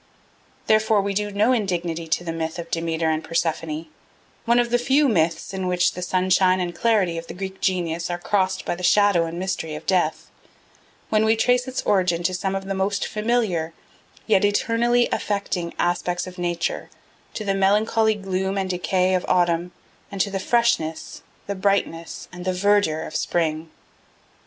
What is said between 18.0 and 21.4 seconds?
gloom and decay of autumn and to the freshness,